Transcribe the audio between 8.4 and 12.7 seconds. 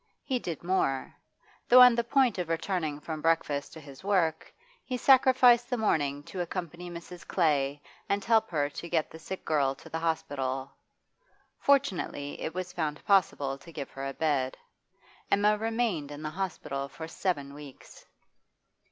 her to get the sick girl to the hospital. Fortunately it